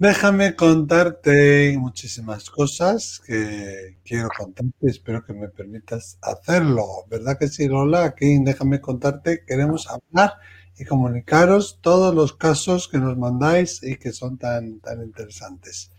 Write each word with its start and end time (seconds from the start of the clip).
Déjame 0.00 0.56
contarte 0.56 1.76
muchísimas 1.78 2.48
cosas 2.48 3.20
que 3.20 3.98
quiero 4.02 4.30
contarte. 4.34 4.72
Espero 4.80 5.22
que 5.22 5.34
me 5.34 5.50
permitas 5.50 6.16
hacerlo. 6.22 6.86
¿Verdad 7.10 7.36
que 7.38 7.48
sí, 7.48 7.68
Lola? 7.68 8.04
Aquí 8.04 8.42
Déjame 8.42 8.80
contarte. 8.80 9.44
Queremos 9.46 9.86
hablar 9.90 10.38
y 10.78 10.86
comunicaros 10.86 11.80
todos 11.82 12.14
los 12.14 12.32
casos 12.32 12.88
que 12.88 12.96
nos 12.96 13.18
mandáis 13.18 13.82
y 13.82 13.96
que 13.96 14.12
son 14.12 14.38
tan, 14.38 14.80
tan 14.80 15.02
interesantes. 15.02 15.92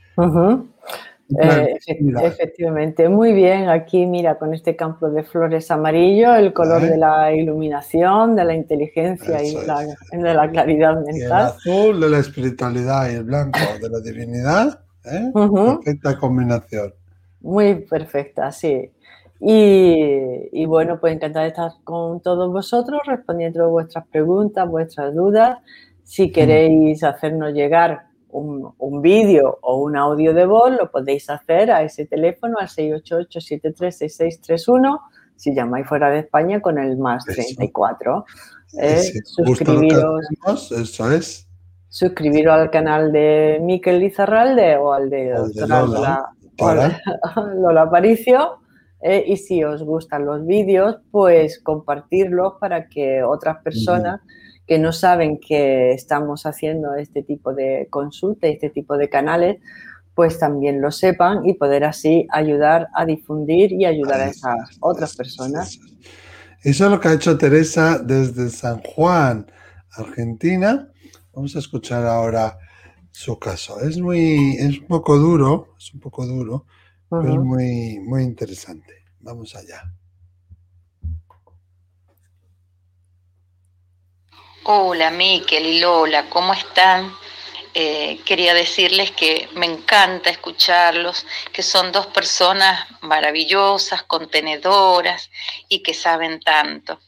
Eh, 1.40 1.78
efectivamente, 2.24 3.08
muy 3.10 3.34
bien. 3.34 3.70
Aquí, 3.70 4.06
mira, 4.06 4.38
con 4.38 4.54
este 4.54 4.76
campo 4.76 5.10
de 5.10 5.24
flores 5.24 5.72
amarillo, 5.72 6.36
el 6.36 6.54
color 6.54 6.82
de 6.82 6.98
la 6.98 7.34
iluminación, 7.34 8.36
de 8.36 8.46
la 8.46 8.54
inteligencia 8.54 9.42
y 9.44 9.56
de 9.56 10.34
la 10.34 10.50
claridad 10.50 10.96
mental. 10.96 11.16
el 11.16 11.32
azul 11.32 12.00
de 12.00 12.10
la 12.10 12.20
espiritualidad 12.20 13.12
y 13.12 13.16
el 13.16 13.24
blanco 13.24 13.60
de 13.82 13.90
la 13.90 14.00
divinidad. 14.00 14.80
¿eh? 15.06 15.32
Perfecta 15.34 16.18
combinación. 16.18 16.94
Muy 17.42 17.76
perfecta, 17.76 18.52
sí. 18.52 18.92
Y, 19.40 20.50
y, 20.52 20.66
bueno, 20.68 21.00
pues 21.00 21.14
encantada 21.14 21.46
de 21.46 21.50
estar 21.50 21.72
con 21.84 22.22
todos 22.22 22.52
vosotros 22.52 23.02
respondiendo 23.08 23.70
vuestras 23.70 24.06
preguntas, 24.08 24.70
vuestras 24.70 25.16
dudas. 25.16 25.58
Si 26.04 26.32
queréis 26.32 27.04
hacernos 27.04 27.54
llegar 27.54 28.11
un, 28.32 29.02
vídeo 29.02 29.58
o 29.62 29.78
un 29.78 29.98
audio 29.98 30.34
de 30.34 30.46
voz, 30.46 30.72
lo 30.72 30.92
podéis 30.92 31.30
hacer 31.30 31.72
a 31.72 31.84
ese 31.84 32.06
teléfono 32.06 32.58
al 32.60 32.68
688-736631 32.68 35.00
si 35.36 35.54
llamáis 35.56 35.88
fuera 35.88 36.12
de 36.12 36.20
España 36.20 36.62
con 36.62 36.78
el 36.78 36.98
más 36.98 37.26
34. 37.26 38.26
Eh, 38.80 39.22
suscribiros, 39.26 40.72
eso 40.72 41.12
es. 41.12 41.48
Suscribiros 41.90 42.54
al 42.54 42.70
canal 42.70 43.12
de 43.12 43.60
Miquel 43.62 44.00
Lizarralde 44.00 44.78
o 44.78 44.94
al 44.94 45.10
de, 45.10 45.34
Lola, 45.68 46.32
Lola, 47.56 47.82
Aparicio. 47.82 48.60
Eh, 49.02 49.26
y 49.28 49.36
si 49.38 49.64
os 49.64 49.82
gustan 49.82 50.28
los 50.28 50.46
vídeos, 50.46 50.98
pues 51.10 51.60
compartirlos 51.60 52.54
para 52.60 52.88
que 52.88 53.24
otras 53.24 53.64
personas 53.64 54.22
que 54.72 54.80
no 54.80 54.94
saben 54.94 55.38
que 55.38 55.92
estamos 55.92 56.46
haciendo 56.46 56.96
este 56.96 57.24
tipo 57.24 57.54
de 57.54 57.90
consulta, 57.90 58.48
este 58.48 58.70
tipo 58.70 58.96
de 58.96 59.10
canales, 59.10 59.60
pues 60.16 60.40
también 60.40 60.80
lo 60.80 60.92
sepan 60.92 61.46
y 61.46 61.56
poder 61.56 61.84
así 61.84 62.26
ayudar 62.32 62.88
a 62.96 63.04
difundir 63.04 63.74
y 63.74 63.84
ayudar 63.84 64.22
a 64.22 64.28
esas 64.28 64.78
otras 64.80 65.14
personas. 65.18 65.78
Eso 66.64 66.86
es 66.86 66.90
lo 66.90 67.02
que 67.02 67.10
ha 67.10 67.14
hecho 67.16 67.38
Teresa 67.38 68.00
desde 68.00 68.50
San 68.50 68.82
Juan, 68.82 69.52
Argentina. 69.92 70.90
Vamos 71.34 71.54
a 71.58 71.60
escuchar 71.60 72.06
ahora 72.06 72.58
su 73.12 73.38
caso. 73.38 73.82
Es 73.82 74.00
muy, 74.00 74.56
es 74.58 74.80
un 74.80 74.88
poco 74.88 75.18
duro, 75.18 75.76
es 75.78 75.94
un 75.94 76.00
poco 76.00 76.26
duro, 76.26 76.66
pero 77.10 77.34
es 77.34 77.40
muy, 77.40 78.00
muy 78.00 78.24
interesante. 78.24 79.04
Vamos 79.20 79.54
allá. 79.54 79.94
Hola 84.64 85.10
Miquel 85.10 85.66
y 85.66 85.80
Lola, 85.80 86.30
¿cómo 86.30 86.54
están? 86.54 87.12
Eh, 87.74 88.20
quería 88.26 88.54
decirles 88.54 89.10
que 89.10 89.50
me 89.56 89.66
encanta 89.66 90.30
escucharlos, 90.30 91.26
que 91.52 91.64
son 91.64 91.92
dos 91.92 92.06
personas 92.06 92.86
maravillosas, 93.02 94.04
contenedoras 94.04 95.32
y 95.68 95.80
que 95.80 95.96
saben 95.96 96.40
tanto. 96.42 97.00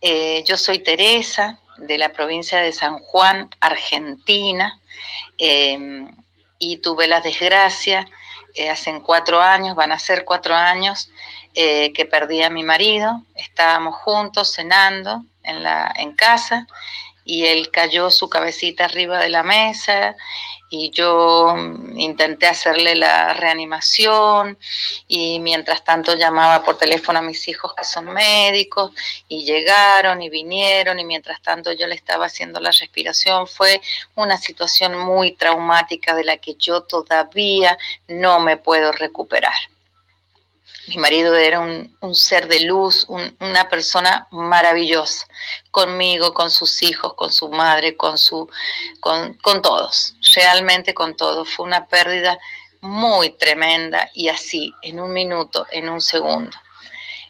Eh, 0.00 0.44
yo 0.46 0.56
soy 0.56 0.78
Teresa, 0.78 1.58
de 1.76 1.98
la 1.98 2.12
provincia 2.12 2.60
de 2.60 2.70
San 2.72 3.00
Juan, 3.00 3.50
Argentina, 3.58 4.80
em, 5.38 6.08
y 6.60 6.76
tuve 6.76 7.08
la 7.08 7.20
desgracia 7.20 8.06
eh, 8.54 8.70
hace 8.70 9.00
cuatro 9.02 9.40
años, 9.40 9.76
van 9.76 9.92
a 9.92 9.98
ser 9.98 10.24
cuatro 10.24 10.54
años, 10.54 11.10
que 11.52 12.08
perdí 12.08 12.42
a 12.44 12.50
mi 12.50 12.62
marido. 12.62 13.22
Estábamos 13.34 13.96
juntos 13.96 14.54
cenando 14.54 15.24
en, 15.42 15.64
la, 15.64 15.92
en 15.96 16.12
casa 16.12 16.68
y 17.24 17.46
él 17.46 17.70
cayó 17.72 18.10
su 18.10 18.28
cabecita 18.28 18.84
arriba 18.84 19.18
de 19.18 19.30
la 19.30 19.42
mesa 19.42 20.14
y 20.70 20.90
yo 20.90 21.56
intenté 21.96 22.46
hacerle 22.46 22.94
la 22.94 23.34
reanimación 23.34 24.56
y 25.08 25.40
mientras 25.40 25.82
tanto 25.82 26.14
llamaba 26.14 26.62
por 26.62 26.78
teléfono 26.78 27.18
a 27.18 27.22
mis 27.22 27.48
hijos 27.48 27.74
que 27.74 27.84
son 27.84 28.06
médicos 28.12 28.92
y 29.28 29.44
llegaron 29.44 30.22
y 30.22 30.30
vinieron 30.30 31.00
y 31.00 31.04
mientras 31.04 31.42
tanto 31.42 31.72
yo 31.72 31.88
le 31.88 31.96
estaba 31.96 32.26
haciendo 32.26 32.60
la 32.60 32.70
respiración. 32.70 33.48
Fue 33.48 33.80
una 34.14 34.38
situación 34.38 34.96
muy 34.96 35.32
traumática 35.32 36.14
de 36.14 36.24
la 36.24 36.36
que 36.36 36.54
yo 36.54 36.82
todavía 36.82 37.76
no 38.06 38.38
me 38.38 38.56
puedo 38.56 38.92
recuperar. 38.92 39.54
Mi 40.88 40.96
marido 40.96 41.36
era 41.36 41.60
un, 41.60 42.14
ser 42.14 42.48
de 42.48 42.60
luz, 42.60 43.06
una 43.08 43.68
persona 43.68 44.26
maravillosa, 44.30 45.26
conmigo, 45.70 46.34
con 46.34 46.50
sus 46.50 46.82
hijos, 46.82 47.14
con 47.14 47.32
su 47.32 47.48
madre, 47.48 47.96
con, 47.96 48.18
su, 48.18 48.48
con, 49.00 49.62
todos, 49.62 50.14
realmente 50.34 50.92
con 50.92 51.16
todos. 51.16 51.48
Fue 51.48 51.66
una 51.66 51.86
pérdida 51.86 52.38
muy 52.80 53.30
tremenda 53.30 54.10
y 54.14 54.28
así, 54.28 54.74
en 54.82 55.00
un 55.00 55.12
minuto, 55.12 55.66
en 55.70 55.88
un 55.88 56.00
segundo. 56.00 56.56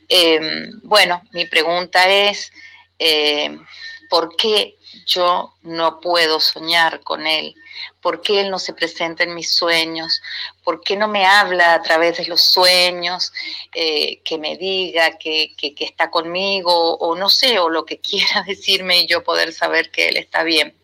Em, 0.08 0.80
bueno, 0.82 1.22
mi 1.32 1.44
pregunta 1.44 2.08
es, 2.08 2.50
em, 2.98 3.64
¿por 4.08 4.36
qué 4.36 4.78
yo 5.06 5.54
no 5.62 6.00
puedo 6.00 6.40
soñar 6.40 7.00
con 7.02 7.26
él? 7.26 7.54
¿Por 8.00 8.22
qué 8.22 8.40
Él 8.40 8.50
no 8.50 8.58
se 8.58 8.72
presenta 8.72 9.24
en 9.24 9.34
mis 9.34 9.54
sueños? 9.54 10.22
¿Por 10.64 10.80
qué 10.80 10.96
no 10.96 11.08
me 11.08 11.26
habla 11.26 11.74
a 11.74 11.82
través 11.82 12.18
de 12.18 12.26
los 12.26 12.40
sueños? 12.40 13.32
Eh, 13.74 14.20
que 14.24 14.38
me 14.38 14.56
diga 14.56 15.18
que, 15.18 15.54
que, 15.56 15.74
está 15.78 16.10
conmigo 16.10 16.96
o 16.96 17.14
no 17.16 17.28
sé, 17.28 17.58
o 17.58 17.68
lo 17.68 17.84
que 17.84 18.00
quiera 18.00 18.42
decirme 18.46 19.00
y 19.00 19.06
yo 19.06 19.22
poder 19.22 19.52
saber 19.52 19.90
que 19.90 20.08
Él 20.08 20.16
está 20.16 20.42
bien. 20.42 20.79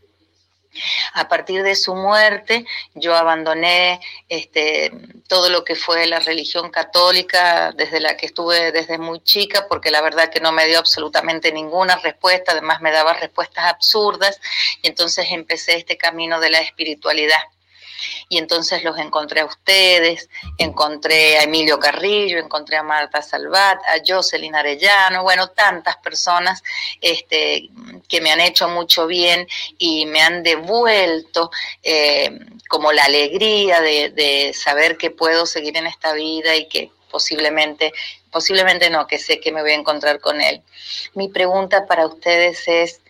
A 1.14 1.28
partir 1.28 1.62
de 1.62 1.75
su 1.75 1.94
muerte, 1.94 2.64
yo 2.94 3.16
abandoné 3.16 4.00
este, 4.28 4.92
todo 5.28 5.50
lo 5.50 5.64
que 5.64 5.75
fue 5.75 6.06
la 6.06 6.20
religión 6.20 6.70
católica 6.70 7.72
desde 7.72 8.00
la 8.00 8.16
que 8.16 8.26
estuve 8.26 8.72
desde 8.72 8.98
muy 8.98 9.20
chica, 9.20 9.66
porque 9.69 9.91
la 9.91 10.00
verdad 10.00 10.31
que 10.31 10.41
no 10.41 10.53
me 10.53 10.66
dio 10.66 10.78
absolutamente 10.78 11.53
ninguna 11.53 11.97
respuesta, 11.97 12.53
además 12.53 12.81
me 12.81 12.92
daba 12.92 13.15
respuestas 13.15 13.66
absurdas, 13.66 14.41
y 14.82 14.88
entonces 14.88 15.26
empecé 15.31 15.76
este 15.76 15.97
camino 15.97 16.41
de 16.41 16.50
la 16.50 16.59
espiritualidad 16.59 17.41
y 18.28 18.38
entonces 18.38 18.82
los 18.84 18.98
encontré 18.98 19.40
a 19.40 19.44
ustedes, 19.46 20.28
encontré 20.58 21.38
a 21.38 21.42
Emilio 21.42 21.78
Carrillo, 21.78 22.38
encontré 22.38 22.76
a 22.76 22.82
Marta 22.82 23.22
Salvat, 23.22 23.78
a 23.84 24.02
Jocelyn 24.06 24.54
Arellano, 24.54 25.22
bueno, 25.22 25.48
tantas 25.48 25.96
personas 25.98 26.62
este, 27.00 27.68
que 28.08 28.20
me 28.20 28.30
han 28.30 28.40
hecho 28.40 28.68
mucho 28.68 29.06
bien 29.06 29.46
y 29.78 30.06
me 30.06 30.20
han 30.20 30.42
devuelto 30.42 31.50
eh, 31.82 32.38
como 32.68 32.92
la 32.92 33.04
alegría 33.04 33.80
de, 33.80 34.10
de 34.10 34.52
saber 34.54 34.96
que 34.96 35.10
puedo 35.10 35.46
seguir 35.46 35.76
en 35.76 35.86
esta 35.86 36.12
vida 36.12 36.56
y 36.56 36.68
que 36.68 36.90
posiblemente, 37.10 37.92
posiblemente 38.30 38.90
no, 38.90 39.06
que 39.06 39.18
sé 39.18 39.40
que 39.40 39.52
me 39.52 39.62
voy 39.62 39.70
a 39.72 39.76
encontrar 39.76 40.20
con 40.20 40.40
él. 40.40 40.62
Mi 41.14 41.28
pregunta 41.28 41.86
para 41.86 42.06
ustedes 42.06 42.66
es, 42.66 43.00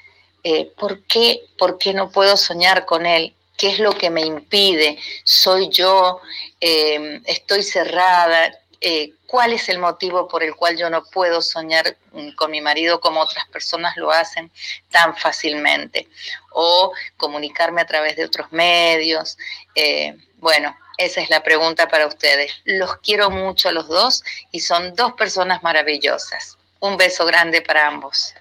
eh, 0.45 0.71
¿por, 0.79 1.03
qué, 1.05 1.41
¿por 1.59 1.79
qué 1.79 1.93
no 1.93 2.11
puedo 2.11 2.37
soñar 2.37 2.87
con 2.87 3.05
él? 3.05 3.35
¿Qué 3.57 3.71
es 3.71 3.79
lo 3.79 3.93
que 3.93 4.11
me 4.11 4.23
impide? 4.23 4.99
¿Soy 5.25 5.69
yo? 5.71 6.21
Eh, 6.61 7.21
¿Estoy 7.25 7.63
cerrada? 7.63 8.53
Eh, 8.81 9.15
¿Cuál 9.27 9.53
es 9.53 9.69
el 9.69 9.79
motivo 9.79 10.29
por 10.29 10.43
el 10.43 10.55
cual 10.55 10.77
yo 10.77 10.91
no 10.91 11.03
puedo 11.05 11.41
soñar 11.41 11.97
mm, 12.13 12.33
con 12.33 12.51
mi 12.51 12.61
marido 12.61 13.01
como 13.01 13.21
otras 13.21 13.47
personas 13.49 13.97
lo 13.97 14.11
hacen 14.11 14.51
tan 14.91 15.17
fácilmente? 15.17 16.09
O 16.53 16.93
comunicarme 17.17 17.81
a 17.81 17.87
través 17.87 18.17
de 18.17 18.25
otros 18.25 18.53
medios. 18.53 19.39
Eh, 19.75 20.17
bueno, 20.37 20.77
esa 20.99 21.21
es 21.21 21.31
la 21.31 21.43
pregunta 21.43 21.89
para 21.89 22.07
ustedes. 22.07 22.53
Los 22.65 22.97
quiero 22.99 23.31
mucho 23.31 23.71
a 23.71 23.73
los 23.73 23.89
dos 23.89 24.23
y 24.53 24.61
son 24.61 24.95
dos 24.95 25.15
personas 25.15 25.63
maravillosas. 25.63 26.59
Un 26.81 26.97
beso 26.97 27.25
grande 27.25 27.63
para 27.63 27.87
ambos. 27.87 28.35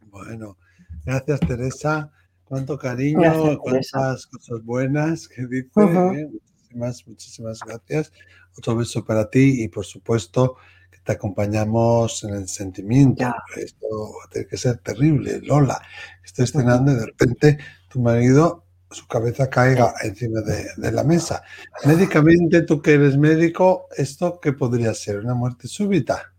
Bueno, 0.00 0.56
gracias 1.04 1.40
Teresa. 1.40 2.12
Cuánto 2.48 2.78
cariño, 2.78 3.58
cuántas 3.58 4.26
cosas 4.26 4.64
buenas 4.64 5.26
que 5.26 5.46
dice. 5.46 5.68
¿eh? 5.76 6.28
Muchísimas, 6.30 7.06
muchísimas 7.06 7.60
gracias. 7.66 8.12
Otro 8.56 8.76
beso 8.76 9.04
para 9.04 9.28
ti 9.28 9.64
y 9.64 9.68
por 9.68 9.84
supuesto 9.84 10.56
que 10.90 10.98
te 11.00 11.12
acompañamos 11.12 12.22
en 12.22 12.34
el 12.34 12.48
sentimiento. 12.48 13.24
Esto 13.56 13.86
tiene 14.30 14.46
que 14.46 14.56
ser 14.56 14.78
terrible, 14.78 15.40
Lola. 15.42 15.82
Estoy 16.24 16.46
cenando 16.46 16.92
y 16.92 16.94
de 16.94 17.06
repente 17.06 17.58
tu 17.88 18.00
marido, 18.00 18.64
su 18.92 19.08
cabeza 19.08 19.50
caiga 19.50 19.94
encima 20.04 20.40
de, 20.42 20.68
de, 20.76 20.92
la 20.92 21.02
mesa. 21.02 21.42
Médicamente, 21.84 22.62
tú 22.62 22.80
que 22.80 22.94
eres 22.94 23.18
médico, 23.18 23.88
¿esto 23.96 24.38
qué 24.40 24.52
podría 24.52 24.94
ser? 24.94 25.18
¿Una 25.18 25.34
muerte 25.34 25.66
súbita? 25.66 26.32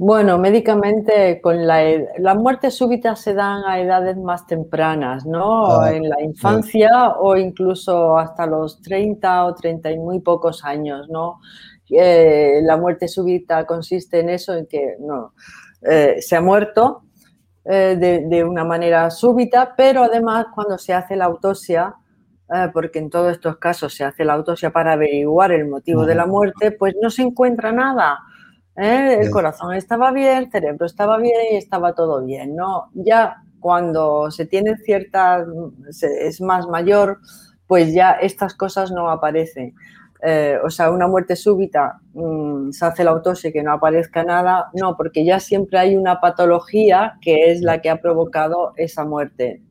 Bueno, 0.00 0.38
médicamente 0.38 1.40
con 1.40 1.66
la, 1.66 1.82
las 2.18 2.36
muertes 2.36 2.74
súbitas 2.74 3.20
se 3.20 3.34
dan 3.34 3.64
a 3.64 3.80
edades 3.80 4.16
más 4.16 4.46
tempranas, 4.46 5.26
¿no? 5.26 5.80
Ah, 5.80 5.92
en 5.92 6.08
la 6.08 6.22
infancia 6.22 7.14
o 7.18 7.36
incluso 7.36 8.16
hasta 8.16 8.46
los 8.46 8.80
30 8.80 9.44
o 9.44 9.54
30 9.54 9.90
y 9.90 9.98
muy 9.98 10.20
pocos 10.20 10.64
años, 10.64 11.08
¿no? 11.08 11.40
Eh, 11.90 12.60
la 12.62 12.76
muerte 12.76 13.08
súbita 13.08 13.66
consiste 13.66 14.20
en 14.20 14.30
eso, 14.30 14.54
en 14.54 14.66
que 14.66 14.96
no, 15.00 15.34
eh, 15.82 16.16
se 16.20 16.36
ha 16.36 16.40
muerto 16.40 17.02
eh, 17.64 17.96
de, 17.98 18.44
una 18.44 18.64
manera 18.64 19.10
súbita, 19.10 19.74
pero 19.76 20.04
además 20.04 20.46
cuando 20.54 20.78
se 20.78 20.92
hace 20.92 21.16
la 21.16 21.24
autopsia, 21.24 21.94
porque 22.72 22.98
en 22.98 23.10
todos 23.10 23.32
estos 23.32 23.58
casos 23.58 23.92
se 23.92 24.04
hace 24.04 24.24
la 24.24 24.32
autopsia 24.32 24.70
para 24.70 24.92
averiguar 24.92 25.52
el 25.52 25.68
motivo 25.68 26.06
de 26.06 26.14
la 26.14 26.24
muerte, 26.24 26.70
pues 26.72 26.94
no 26.98 27.10
se 27.10 27.20
encuentra 27.20 27.72
nada. 27.72 28.20
El 28.78 29.30
corazón 29.30 29.74
estaba 29.74 30.12
bien, 30.12 30.38
el 30.38 30.50
cerebro 30.52 30.86
estaba 30.86 31.18
bien 31.18 31.40
y 31.52 31.56
estaba 31.56 31.94
todo 31.94 32.24
bien, 32.24 32.54
¿no? 32.54 32.90
Ya 32.94 33.42
cuando 33.58 34.30
se 34.30 34.46
tiene 34.46 34.76
cierta, 34.76 35.44
es 35.88 36.40
más 36.40 36.68
mayor, 36.68 37.18
pues 37.66 37.92
ya 37.92 38.12
estas 38.12 38.54
cosas 38.54 38.92
no 38.92 39.10
aparecen. 39.10 39.74
Eh, 40.22 40.58
o 40.64 40.70
sea, 40.70 40.90
una 40.90 41.06
muerte 41.06 41.36
súbita, 41.36 42.00
mm, 42.12 42.70
se 42.70 42.84
hace 42.86 43.04
la 43.04 43.12
autopsia 43.12 43.50
y 43.50 43.52
que 43.52 43.62
no 43.62 43.72
aparezca 43.72 44.24
nada, 44.24 44.68
no, 44.74 44.96
porque 44.96 45.24
ya 45.24 45.38
siempre 45.38 45.78
hay 45.78 45.96
una 45.96 46.20
patología 46.20 47.18
que 47.20 47.52
es 47.52 47.60
la 47.62 47.80
que 47.80 47.90
ha 47.90 48.00
provocado 48.00 48.72
esa 48.76 49.04
muerte. 49.04 49.62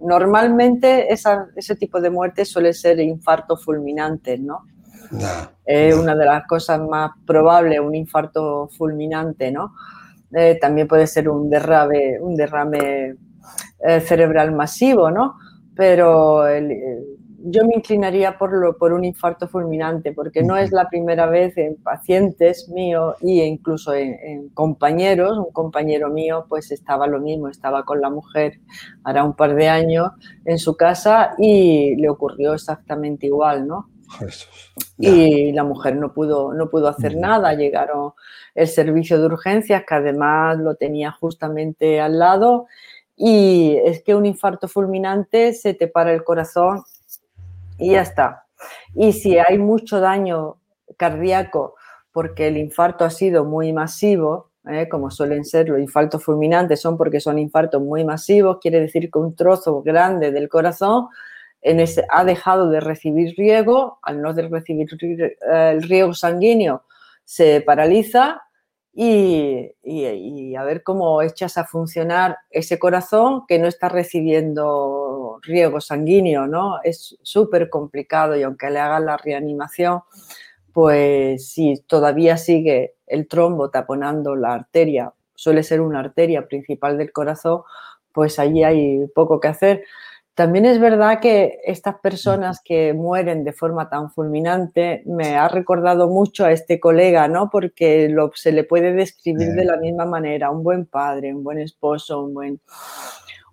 Normalmente 0.00 1.12
ese 1.12 1.76
tipo 1.76 2.00
de 2.00 2.10
muerte 2.10 2.44
suele 2.44 2.72
ser 2.72 2.98
infarto 3.00 3.56
fulminante, 3.56 4.38
¿no? 4.38 4.64
Es 5.64 5.94
una 5.94 6.14
de 6.14 6.24
las 6.24 6.46
cosas 6.46 6.80
más 6.80 7.10
probables, 7.26 7.80
un 7.80 7.94
infarto 7.94 8.68
fulminante, 8.76 9.50
¿no? 9.50 9.74
Eh, 10.32 10.58
también 10.60 10.88
puede 10.88 11.06
ser 11.06 11.28
un 11.28 11.48
derrame, 11.48 12.20
un 12.20 12.34
derrame 12.34 13.14
eh, 13.80 14.00
cerebral 14.00 14.52
masivo, 14.52 15.10
¿no? 15.10 15.36
Pero 15.74 16.46
el, 16.46 16.70
yo 17.48 17.64
me 17.64 17.74
inclinaría 17.76 18.38
por, 18.38 18.52
lo, 18.52 18.76
por 18.76 18.92
un 18.92 19.04
infarto 19.04 19.46
fulminante, 19.46 20.12
porque 20.12 20.42
no 20.42 20.56
es 20.56 20.72
la 20.72 20.88
primera 20.88 21.26
vez 21.26 21.56
en 21.56 21.76
pacientes 21.76 22.68
míos 22.68 23.14
e 23.22 23.46
incluso 23.46 23.94
en, 23.94 24.48
compañeros. 24.50 25.38
Un 25.38 25.52
compañero 25.52 26.10
mío 26.10 26.46
pues 26.48 26.72
estaba 26.72 27.06
lo 27.06 27.20
mismo, 27.20 27.48
estaba 27.48 27.84
con 27.84 28.00
la 28.00 28.10
mujer 28.10 28.60
hará 29.04 29.24
un 29.24 29.34
par 29.34 29.54
de 29.54 29.68
años 29.68 30.10
en 30.44 30.58
su 30.58 30.76
casa 30.76 31.34
y 31.38 31.94
le 31.96 32.08
ocurrió 32.08 32.54
exactamente 32.54 33.26
igual, 33.26 33.66
¿no? 33.66 33.88
Y 34.98 35.52
la 35.52 35.64
mujer 35.64 35.96
no 35.96 36.12
pudo, 36.12 36.52
no 36.52 36.68
pudo 36.70 36.88
hacer 36.88 37.16
nada. 37.16 37.54
Llegaron 37.54 38.12
el 38.54 38.68
servicio 38.68 39.18
de 39.20 39.26
urgencias, 39.26 39.84
que 39.86 39.94
además 39.94 40.58
lo 40.58 40.74
tenía 40.74 41.10
justamente 41.12 42.00
al 42.00 42.18
lado. 42.18 42.66
Y 43.16 43.76
es 43.84 44.02
que 44.02 44.14
un 44.14 44.26
infarto 44.26 44.68
fulminante 44.68 45.52
se 45.52 45.74
te 45.74 45.88
para 45.88 46.12
el 46.12 46.24
corazón 46.24 46.82
y 47.78 47.92
ya 47.92 48.02
está. 48.02 48.46
Y 48.94 49.12
si 49.12 49.38
hay 49.38 49.58
mucho 49.58 50.00
daño 50.00 50.56
cardíaco 50.96 51.74
porque 52.12 52.46
el 52.46 52.56
infarto 52.56 53.04
ha 53.04 53.10
sido 53.10 53.44
muy 53.44 53.72
masivo, 53.72 54.50
¿eh? 54.66 54.88
como 54.88 55.10
suelen 55.10 55.44
ser 55.44 55.68
los 55.68 55.78
infartos 55.78 56.24
fulminantes, 56.24 56.80
son 56.80 56.96
porque 56.96 57.20
son 57.20 57.38
infartos 57.38 57.82
muy 57.82 58.04
masivos, 58.04 58.58
quiere 58.60 58.80
decir 58.80 59.10
que 59.10 59.18
un 59.18 59.34
trozo 59.34 59.82
grande 59.82 60.32
del 60.32 60.48
corazón 60.48 61.08
en 61.66 61.80
ese, 61.80 62.04
ha 62.10 62.24
dejado 62.24 62.70
de 62.70 62.80
recibir 62.80 63.34
riego, 63.36 63.98
al 64.02 64.22
no 64.22 64.32
de 64.34 64.48
recibir 64.48 64.88
el 65.50 65.82
riego 65.82 66.14
sanguíneo 66.14 66.84
se 67.26 67.60
paraliza 67.60 68.42
y, 68.94 70.54
a 70.56 70.64
ver 70.64 70.82
cómo 70.82 71.20
echas 71.20 71.58
a 71.58 71.64
funcionar 71.64 72.38
ese 72.50 72.78
corazón 72.78 73.44
que 73.46 73.58
no 73.58 73.66
está 73.68 73.90
recibiendo 73.90 75.38
riego 75.42 75.82
sanguíneo, 75.82 76.46
¿no? 76.46 76.78
Es 76.82 77.18
súper 77.22 77.68
complicado 77.68 78.36
y 78.36 78.42
aunque 78.42 78.70
le 78.70 78.78
hagan 78.78 79.04
la 79.04 79.18
reanimación, 79.18 80.00
pues 80.72 81.48
si 81.48 81.82
todavía 81.86 82.38
sigue 82.38 82.94
el 83.06 83.28
trombo 83.28 83.70
taponando 83.70 84.34
la 84.34 84.54
arteria, 84.54 85.12
suele 85.34 85.62
ser 85.62 85.82
una 85.82 86.00
arteria 86.00 86.46
principal 86.46 86.96
del 86.96 87.12
corazón, 87.12 87.62
pues 88.12 88.38
allí 88.38 88.62
hay 88.64 89.06
poco 89.14 89.40
que 89.40 89.48
hacer. 89.48 89.84
También 90.36 90.66
es 90.66 90.78
verdad 90.78 91.18
que 91.18 91.60
estas 91.64 91.98
personas 92.00 92.60
que 92.62 92.92
mueren 92.92 93.42
de 93.42 93.54
forma 93.54 93.88
tan 93.88 94.10
fulminante 94.10 95.02
me 95.06 95.34
ha 95.34 95.48
recordado 95.48 96.08
mucho 96.08 96.44
a 96.44 96.52
este 96.52 96.78
colega, 96.78 97.26
¿no? 97.26 97.48
Porque 97.48 98.10
lo, 98.10 98.30
se 98.34 98.52
le 98.52 98.62
puede 98.62 98.92
describir 98.92 99.52
de 99.52 99.64
la 99.64 99.78
misma 99.78 100.04
manera, 100.04 100.50
un 100.50 100.62
buen 100.62 100.84
padre, 100.84 101.34
un 101.34 101.42
buen 101.42 101.58
esposo, 101.58 102.22
un 102.22 102.34
buen, 102.34 102.60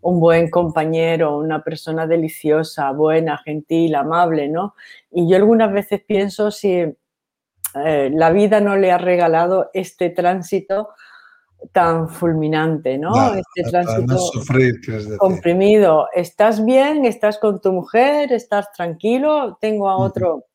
un 0.01 0.19
buen 0.19 0.50
compañero, 0.50 1.38
una 1.38 1.63
persona 1.63 2.06
deliciosa, 2.06 2.91
buena, 2.91 3.38
gentil, 3.38 3.95
amable, 3.95 4.50
¿no? 4.50 4.75
Y 5.09 5.30
yo 5.30 5.38
algunas 5.38 5.71
veces 5.71 6.01
pienso 6.06 6.51
si 6.51 6.74
eh, 6.74 8.12
la 8.13 8.30
vida 8.31 8.59
no 8.59 8.75
le 8.75 8.91
ha 8.91 8.97
regalado 8.97 9.69
este 9.74 10.09
tránsito 10.09 10.89
tan 11.71 12.10
fulminante, 12.10 12.98
¿no? 12.98 13.33
este 13.33 13.69
tránsito 13.69 14.18
comprimido. 15.18 16.07
¿Estás 16.13 16.63
bien? 16.63 17.06
¿Estás 17.06 17.38
con 17.38 17.62
tu 17.62 17.71
mujer? 17.71 18.31
¿Estás 18.33 18.71
tranquilo? 18.71 19.57
Tengo 19.60 19.89
a 19.89 19.98
otro 19.98 20.45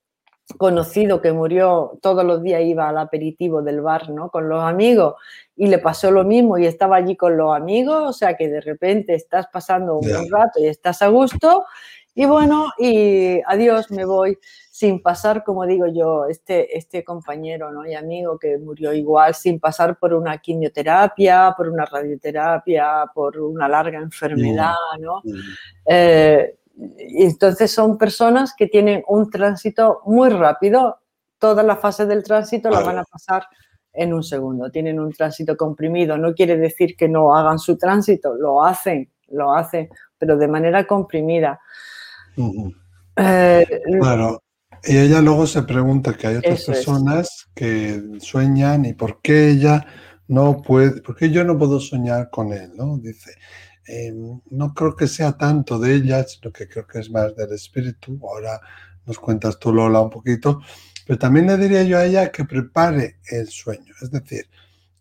conocido 0.56 1.20
que 1.20 1.32
murió, 1.32 1.98
todos 2.00 2.24
los 2.24 2.42
días 2.42 2.62
iba 2.62 2.88
al 2.88 2.96
aperitivo 2.96 3.60
del 3.60 3.82
bar, 3.82 4.08
¿no? 4.08 4.30
Con 4.30 4.48
los 4.48 4.62
amigos 4.62 5.14
y 5.54 5.66
le 5.66 5.78
pasó 5.78 6.10
lo 6.10 6.24
mismo 6.24 6.56
y 6.56 6.66
estaba 6.66 6.96
allí 6.96 7.16
con 7.16 7.36
los 7.36 7.54
amigos, 7.54 8.08
o 8.08 8.12
sea 8.14 8.34
que 8.34 8.48
de 8.48 8.62
repente 8.62 9.14
estás 9.14 9.46
pasando 9.52 9.98
un 9.98 10.08
buen 10.08 10.30
rato 10.30 10.58
y 10.58 10.66
estás 10.66 11.02
a 11.02 11.08
gusto 11.08 11.66
y 12.14 12.24
bueno, 12.26 12.72
y 12.78 13.40
adiós, 13.46 13.90
me 13.90 14.04
voy 14.04 14.38
sin 14.78 15.02
pasar, 15.02 15.42
como 15.42 15.66
digo 15.66 15.88
yo, 15.88 16.26
este, 16.26 16.78
este 16.78 17.02
compañero 17.02 17.72
¿no? 17.72 17.84
y 17.84 17.94
amigo 17.94 18.38
que 18.38 18.58
murió 18.58 18.92
igual, 18.92 19.34
sin 19.34 19.58
pasar 19.58 19.98
por 19.98 20.14
una 20.14 20.38
quimioterapia, 20.38 21.52
por 21.56 21.68
una 21.68 21.84
radioterapia, 21.84 23.10
por 23.12 23.40
una 23.40 23.66
larga 23.66 23.98
enfermedad, 23.98 24.76
¿no? 25.00 25.20
Eh, 25.84 26.58
entonces 26.76 27.72
son 27.72 27.98
personas 27.98 28.54
que 28.56 28.68
tienen 28.68 29.02
un 29.08 29.28
tránsito 29.28 30.00
muy 30.06 30.28
rápido, 30.28 31.00
todas 31.40 31.66
las 31.66 31.80
fases 31.80 32.06
del 32.06 32.22
tránsito 32.22 32.70
las 32.70 32.84
van 32.84 32.98
a 32.98 33.04
pasar 33.04 33.48
en 33.92 34.14
un 34.14 34.22
segundo, 34.22 34.70
tienen 34.70 35.00
un 35.00 35.12
tránsito 35.12 35.56
comprimido, 35.56 36.16
no 36.16 36.34
quiere 36.34 36.56
decir 36.56 36.94
que 36.96 37.08
no 37.08 37.34
hagan 37.34 37.58
su 37.58 37.76
tránsito, 37.76 38.32
lo 38.36 38.64
hacen, 38.64 39.10
lo 39.30 39.52
hacen, 39.52 39.88
pero 40.16 40.36
de 40.36 40.46
manera 40.46 40.86
comprimida. 40.86 41.58
Eh, 43.16 43.66
claro. 43.98 44.40
Y 44.84 44.96
ella 44.96 45.20
luego 45.20 45.46
se 45.46 45.62
pregunta 45.62 46.14
que 46.14 46.26
hay 46.26 46.36
otras 46.36 46.64
personas 46.64 47.48
que 47.54 48.02
sueñan 48.20 48.84
y 48.84 48.94
por 48.94 49.20
qué 49.20 49.50
ella 49.50 49.84
no 50.28 50.62
puede, 50.62 51.00
por 51.00 51.16
qué 51.16 51.30
yo 51.30 51.44
no 51.44 51.58
puedo 51.58 51.80
soñar 51.80 52.30
con 52.30 52.52
él, 52.52 52.72
¿no? 52.76 52.98
Dice, 52.98 53.32
em, 53.86 54.40
no 54.50 54.74
creo 54.74 54.94
que 54.94 55.08
sea 55.08 55.32
tanto 55.32 55.78
de 55.78 55.94
ella, 55.94 56.24
sino 56.24 56.52
que 56.52 56.68
creo 56.68 56.86
que 56.86 57.00
es 57.00 57.10
más 57.10 57.34
del 57.34 57.52
espíritu. 57.52 58.18
Ahora 58.22 58.60
nos 59.06 59.18
cuentas 59.18 59.58
tú, 59.58 59.72
Lola, 59.72 60.00
un 60.00 60.10
poquito. 60.10 60.60
Pero 61.06 61.18
también 61.18 61.46
le 61.46 61.56
diría 61.56 61.82
yo 61.84 61.98
a 61.98 62.04
ella 62.04 62.30
que 62.30 62.44
prepare 62.44 63.18
el 63.30 63.48
sueño. 63.48 63.94
Es 64.02 64.10
decir, 64.10 64.46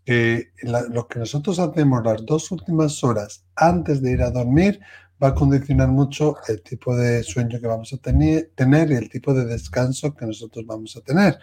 que 0.06 0.52
lo 0.90 1.06
que 1.06 1.20
nosotros 1.20 1.60
hacemos 1.60 2.02
las 2.06 2.26
dos 2.26 2.50
últimas 2.52 3.04
horas 3.04 3.44
antes 3.58 4.02
de 4.02 4.12
ir 4.14 4.22
a 4.22 4.32
dormir, 4.32 4.80
va 5.22 5.30
a 5.30 5.36
condicionar 5.36 5.88
mucho 5.88 6.36
el 6.48 6.62
tipo 6.62 6.96
de 6.96 7.24
sueño 7.24 7.60
que 7.60 7.68
vamos 7.68 7.92
a 7.94 7.98
tener, 7.98 8.52
y 8.92 8.94
el 8.94 9.10
tipo 9.10 9.34
de 9.34 9.46
descanso 9.46 10.14
que 10.14 10.26
nosotros 10.26 10.66
vamos 10.66 10.96
a 10.96 11.02
tener. 11.02 11.40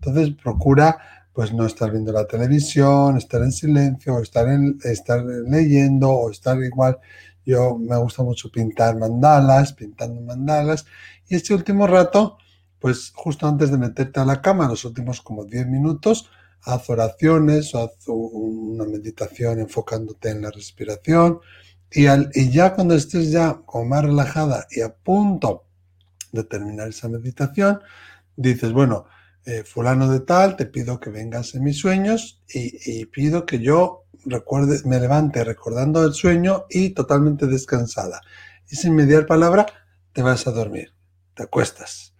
Entonces, 0.00 0.34
procura 0.42 0.98
pues 1.32 1.52
no 1.52 1.64
estar 1.64 1.90
viendo 1.90 2.12
la 2.12 2.26
televisión, 2.26 3.16
estar 3.16 3.42
en 3.42 3.52
silencio, 3.52 4.20
estar 4.20 4.46
leyendo, 5.46 6.10
o 6.10 6.30
estar 6.30 6.58
igual. 6.62 6.98
Yo 7.46 7.78
me 7.78 7.96
gusta 7.98 8.22
mucho 8.22 8.50
pintar 8.50 8.98
mandalas, 8.98 9.72
pintando 9.72 10.20
mandalas. 10.20 10.86
Y 11.28 11.36
este 11.36 11.54
último 11.54 11.86
rato, 11.86 12.38
pues 12.78 13.12
justo 13.14 13.46
antes 13.46 13.70
de 13.70 13.78
meterte 13.78 14.20
a 14.20 14.24
la 14.24 14.42
cama, 14.42 14.68
los 14.68 14.84
últimos 14.84 15.20
como 15.20 15.44
10 15.44 15.68
minutos, 15.68 16.30
haz 16.62 16.90
oraciones 16.90 17.74
o 17.74 17.84
haz 17.84 17.92
una 18.08 18.84
meditación 18.84 19.60
enfocándote 19.60 20.30
en 20.30 20.42
la 20.42 20.50
respiración 20.50 21.40
y, 21.92 22.50
ya 22.50 22.74
cuando 22.74 22.94
estés 22.94 23.30
ya 23.32 23.60
como 23.66 23.86
más 23.86 24.04
relajada 24.04 24.66
y 24.70 24.80
a 24.80 24.94
punto 24.94 25.64
de 26.32 26.44
terminar 26.44 26.88
esa 26.88 27.08
meditación, 27.08 27.80
dices, 28.36 28.72
bueno, 28.72 29.06
eh, 29.44 29.64
fulano 29.64 30.10
de 30.10 30.20
tal, 30.20 30.56
te 30.56 30.66
pido 30.66 31.00
que 31.00 31.10
vengas 31.10 31.54
en 31.54 31.64
mis 31.64 31.78
sueños 31.78 32.42
y, 32.48 33.06
pido 33.06 33.46
que 33.46 33.58
yo 33.58 34.04
recuerde, 34.24 34.80
me 34.84 35.00
levante 35.00 35.42
recordando 35.42 36.04
el 36.04 36.12
sueño 36.12 36.66
y 36.68 36.90
totalmente 36.90 37.46
descansada. 37.46 38.20
Y 38.68 38.76
sin 38.76 38.94
mediar 38.94 39.26
palabra, 39.26 39.66
te 40.12 40.22
vas 40.22 40.46
a 40.46 40.52
dormir, 40.52 40.94
te 41.34 41.42
acuestas. 41.42 42.14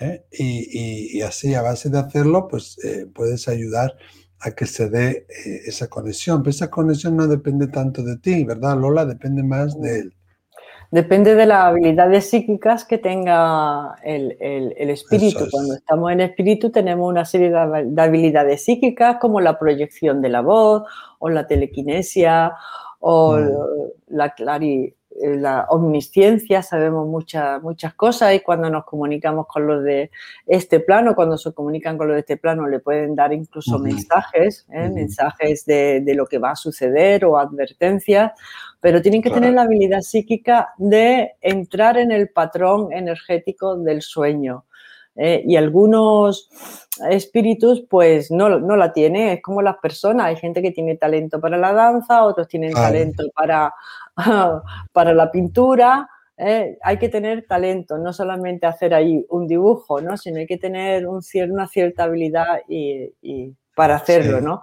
¿eh? 0.00 0.24
Y, 0.32 1.20
así, 1.20 1.54
a 1.54 1.62
base 1.62 1.90
de 1.90 1.98
hacerlo, 1.98 2.48
pues 2.48 2.78
eh, 2.82 3.06
puedes 3.14 3.46
ayudar 3.46 3.94
a 4.44 4.50
que 4.50 4.66
se 4.66 4.88
dé 4.90 5.26
eh, 5.28 5.62
esa 5.66 5.88
conexión. 5.88 6.42
Pero 6.42 6.50
esa 6.50 6.70
conexión 6.70 7.16
no 7.16 7.26
depende 7.26 7.68
tanto 7.68 8.02
de 8.02 8.18
ti, 8.18 8.44
¿verdad, 8.44 8.76
Lola? 8.76 9.06
Depende 9.06 9.42
más 9.42 9.80
de 9.80 10.00
él. 10.00 10.14
Depende 10.90 11.34
de 11.34 11.46
las 11.46 11.64
habilidades 11.64 12.30
psíquicas 12.30 12.84
que 12.84 12.98
tenga 12.98 13.96
el, 14.04 14.36
espíritu. 14.90 15.46
Cuando 15.50 15.74
estamos 15.74 16.12
en 16.12 16.20
espíritu 16.20 16.70
tenemos 16.70 17.08
una 17.08 17.24
serie 17.24 17.50
de 17.50 18.02
habilidades 18.02 18.64
psíquicas 18.64 19.16
como 19.20 19.40
la 19.40 19.58
proyección 19.58 20.22
de 20.22 20.28
la 20.28 20.40
voz 20.40 20.84
o 21.18 21.30
la 21.30 21.48
telequinesia 21.48 22.52
o 23.00 23.36
mm. 23.36 24.14
la 24.14 24.34
clari, 24.34 24.94
la 25.24 25.66
omnisciencia, 25.70 26.62
sabemos 26.62 27.06
muchas, 27.06 27.62
muchas 27.62 27.94
cosas 27.94 28.34
y 28.34 28.40
cuando 28.40 28.68
nos 28.70 28.84
comunicamos 28.84 29.46
con 29.46 29.66
los 29.66 29.82
de 29.82 30.10
este 30.46 30.80
plano, 30.80 31.14
cuando 31.14 31.38
se 31.38 31.52
comunican 31.52 31.96
con 31.96 32.08
los 32.08 32.16
de 32.16 32.20
este 32.20 32.36
plano, 32.36 32.66
le 32.66 32.80
pueden 32.80 33.14
dar 33.14 33.32
incluso 33.32 33.78
mensajes, 33.78 34.66
¿eh? 34.70 34.88
mensajes 34.88 35.64
de, 35.64 36.02
lo 36.14 36.26
que 36.26 36.38
va 36.38 36.52
a 36.52 36.56
suceder 36.56 37.24
o 37.24 37.38
advertencias, 37.38 38.32
pero 38.80 39.00
tienen 39.00 39.22
que 39.22 39.30
tener 39.30 39.54
la 39.54 39.62
habilidad 39.62 40.02
psíquica 40.02 40.74
de 40.76 41.32
entrar 41.40 41.96
en 41.96 42.12
el 42.12 42.28
patrón 42.28 42.92
energético 42.92 43.76
del 43.76 44.02
sueño. 44.02 44.64
¿eh? 45.16 45.44
y 45.46 45.56
algunos 45.56 46.48
espíritus 47.08 47.84
pues 47.88 48.30
no, 48.30 48.58
no 48.58 48.76
la 48.76 48.92
tienen, 48.92 49.28
es 49.28 49.42
como 49.42 49.62
las 49.62 49.76
personas, 49.78 50.26
hay 50.26 50.36
gente 50.36 50.60
que 50.60 50.72
tiene 50.72 50.96
talento 50.96 51.40
para 51.40 51.56
la 51.56 51.72
danza, 51.72 52.24
otros 52.24 52.48
tienen 52.48 52.72
talento 52.72 53.24
para 53.34 53.72
para 54.92 55.12
la 55.12 55.30
pintura 55.30 56.08
eh, 56.36 56.78
hay 56.82 56.98
que 56.98 57.08
tener 57.08 57.46
talento, 57.46 57.96
no 57.96 58.12
solamente 58.12 58.66
hacer 58.66 58.92
ahí 58.92 59.24
un 59.28 59.46
dibujo, 59.46 60.00
¿no? 60.00 60.16
sino 60.16 60.38
hay 60.38 60.46
que 60.46 60.58
tener 60.58 61.06
un 61.06 61.22
una 61.50 61.68
cierta 61.68 62.04
habilidad 62.04 62.60
y, 62.68 63.54
para 63.76 63.96
hacerlo. 63.96 64.40
¿no? 64.40 64.60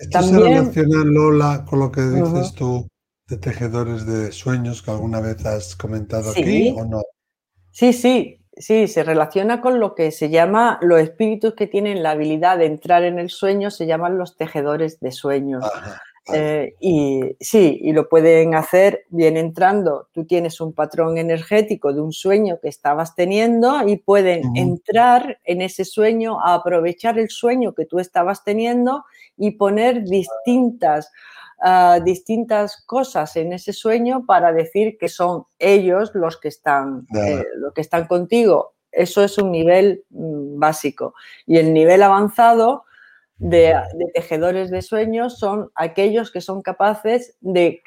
¿Esto 0.00 0.20
También, 0.20 0.72
se 0.72 0.82
relaciona, 0.82 1.04
Lola, 1.04 1.64
con 1.68 1.80
lo 1.80 1.90
que 1.90 2.02
dices 2.02 2.54
tú 2.54 2.86
de 3.28 3.36
tejedores 3.36 4.06
de 4.06 4.30
sueños 4.30 4.82
que 4.82 4.90
alguna 4.90 5.20
vez 5.20 5.44
has 5.44 5.74
comentado 5.74 6.30
aquí 6.30 6.72
o 6.76 6.84
no? 6.84 7.02
Sí, 7.70 7.92
sí, 7.92 8.44
sí, 8.56 8.86
se 8.86 9.02
relaciona 9.02 9.60
con 9.60 9.80
lo 9.80 9.94
que 9.94 10.12
se 10.12 10.30
llama 10.30 10.78
los 10.82 11.00
espíritus 11.00 11.54
que 11.54 11.66
tienen 11.66 12.02
la 12.02 12.12
habilidad 12.12 12.58
de 12.58 12.66
entrar 12.66 13.02
en 13.02 13.18
el 13.18 13.30
sueño, 13.30 13.70
se 13.70 13.86
llaman 13.86 14.18
los 14.18 14.36
tejedores 14.36 15.00
de 15.00 15.10
sueños. 15.10 15.64
Eh, 16.32 16.76
y 16.80 17.20
sí, 17.40 17.78
y 17.82 17.92
lo 17.92 18.08
pueden 18.08 18.54
hacer 18.54 19.04
bien 19.08 19.36
entrando. 19.36 20.08
Tú 20.12 20.24
tienes 20.24 20.60
un 20.60 20.72
patrón 20.72 21.18
energético 21.18 21.92
de 21.92 22.00
un 22.00 22.12
sueño 22.12 22.58
que 22.62 22.68
estabas 22.68 23.16
teniendo 23.16 23.86
y 23.88 23.96
pueden 23.96 24.56
entrar 24.56 25.40
en 25.44 25.62
ese 25.62 25.84
sueño, 25.84 26.40
a 26.40 26.54
aprovechar 26.54 27.18
el 27.18 27.28
sueño 27.28 27.74
que 27.74 27.86
tú 27.86 27.98
estabas 27.98 28.44
teniendo 28.44 29.04
y 29.36 29.52
poner 29.52 30.04
distintas, 30.04 31.10
ah, 31.60 31.98
distintas 32.04 32.84
cosas 32.86 33.34
en 33.36 33.52
ese 33.52 33.72
sueño 33.72 34.24
para 34.24 34.52
decir 34.52 34.98
que 34.98 35.08
son 35.08 35.44
ellos 35.58 36.12
los 36.14 36.38
que 36.38 36.48
están, 36.48 37.06
eh, 37.16 37.44
que 37.74 37.80
están 37.80 38.06
contigo. 38.06 38.74
Eso 38.92 39.24
es 39.24 39.38
un 39.38 39.50
nivel 39.50 40.04
mm, 40.10 40.60
básico. 40.60 41.14
Y 41.46 41.56
el 41.56 41.72
nivel 41.72 42.02
avanzado 42.04 42.84
de, 43.38 43.74
tejedores 44.14 44.70
de 44.70 44.82
sueños 44.82 45.38
son 45.38 45.70
aquellos 45.74 46.30
que 46.30 46.40
son 46.40 46.62
capaces 46.62 47.36
de 47.40 47.82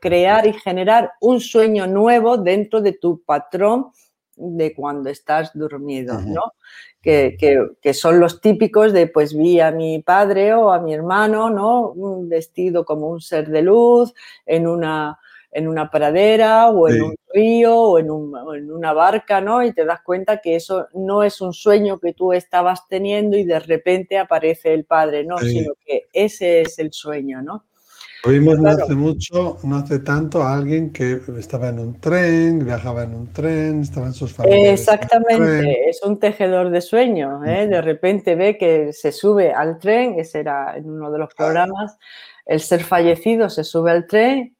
crear 0.00 0.46
y 0.46 0.52
generar 0.52 1.12
un 1.20 1.40
sueño 1.40 1.86
nuevo 1.86 2.36
dentro 2.36 2.80
de 2.80 2.92
tu 2.92 3.22
patrón 3.22 3.92
de 4.36 4.74
cuando 4.74 5.10
estás 5.10 5.50
dormido, 5.54 6.20
¿no? 6.20 6.52
Que, 7.00 7.36
que, 7.80 7.94
son 7.94 8.20
los 8.20 8.40
típicos 8.40 8.92
de 8.92 9.06
pues 9.06 9.34
vi 9.34 9.60
a 9.60 9.70
mi 9.70 10.02
padre 10.02 10.52
o 10.52 10.70
a 10.70 10.80
mi 10.80 10.92
hermano, 10.92 11.48
¿no? 11.48 11.94
Vestido 12.26 12.84
como 12.84 13.08
un 13.08 13.20
ser 13.20 13.48
de 13.48 13.62
luz 13.62 14.12
en 14.44 14.66
una 14.66 15.18
en 15.50 15.68
una 15.68 15.90
pradera 15.90 16.70
o 16.70 16.88
en 16.88 17.02
un 17.02 17.16
río 17.32 17.74
o 17.74 17.98
en, 17.98 18.10
una 18.10 18.92
barca, 18.92 19.40
¿no? 19.40 19.62
Y 19.62 19.72
te 19.72 19.84
das 19.84 20.00
cuenta 20.02 20.38
que 20.38 20.56
eso 20.56 20.88
no 20.94 21.22
es 21.22 21.40
un 21.40 21.52
sueño 21.52 21.98
que 21.98 22.12
tú 22.12 22.32
estabas 22.32 22.86
teniendo 22.88 23.36
y 23.36 23.44
de 23.44 23.58
repente 23.60 24.18
aparece 24.18 24.74
el 24.74 24.84
padre, 24.84 25.24
¿no? 25.24 25.38
Sino 25.38 25.72
que 25.84 26.06
ese 26.12 26.62
es 26.62 26.78
el 26.78 26.92
sueño, 26.92 27.42
¿no? 27.42 27.64
Vimos 28.26 28.58
no 28.58 28.68
hace 28.68 28.94
mucho, 28.94 29.58
no 29.62 29.76
hace 29.76 30.00
tanto, 30.00 30.42
a 30.42 30.54
alguien 30.54 30.92
que 30.92 31.20
estaba 31.38 31.68
en 31.68 31.78
un 31.78 32.00
tren, 32.00 32.64
viajaba 32.64 33.04
en 33.04 33.14
un 33.14 33.32
tren, 33.32 33.80
estaba 33.80 34.08
en 34.08 34.12
sus 34.12 34.34
familiares. 34.34 34.80
Exactamente, 34.80 35.88
es 35.88 36.02
un 36.02 36.18
tejedor 36.18 36.70
de 36.70 36.80
sueños. 36.80 37.40
¿eh? 37.46 37.68
De 37.68 37.80
repente 37.80 38.34
ve 38.34 38.58
que 38.58 38.92
se 38.92 39.12
sube 39.12 39.52
al 39.52 39.78
tren, 39.78 40.18
ese 40.18 40.40
era 40.40 40.76
en 40.76 40.90
uno 40.90 41.10
de 41.10 41.18
los 41.18 41.32
programas, 41.32 41.96
el 42.44 42.60
ser 42.60 42.82
fallecido 42.82 43.48
se 43.48 43.62
sube 43.62 43.92
al 43.92 44.06
tren 44.06 44.57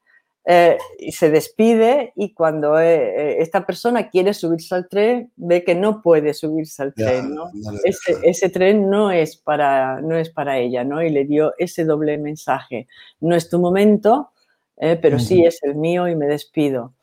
eh, 0.51 0.79
y 0.97 1.11
se 1.11 1.29
despide 1.29 2.11
y 2.15 2.33
cuando 2.33 2.79
eh, 2.79 2.95
eh, 2.95 3.35
esta 3.37 3.67
persona 3.67 4.09
quiere 4.09 4.33
subirse 4.33 4.73
al 4.73 4.89
tren, 4.89 5.31
ve 5.35 5.63
que 5.63 5.75
no 5.75 6.01
puede 6.01 6.33
subirse 6.33 6.81
al 6.81 6.95
tren, 6.95 7.35
¿no? 7.35 7.51
ese, 7.83 8.49
tren 8.49 8.89
no 8.89 9.11
es, 9.11 9.37
para, 9.37 10.01
no 10.01 10.17
es 10.17 10.31
para 10.31 10.57
ella, 10.57 10.83
¿no? 10.83 11.03
Y 11.03 11.11
le 11.11 11.25
dio 11.25 11.53
ese 11.59 11.85
doble 11.85 12.17
mensaje. 12.17 12.87
No 13.19 13.35
es 13.35 13.47
tu 13.47 13.59
momento, 13.59 14.31
pero 14.75 15.19
sí 15.19 15.45
es 15.45 15.61
el 15.61 15.75
mío 15.75 16.07
y 16.07 16.15
me 16.15 16.25
despido. 16.25 16.95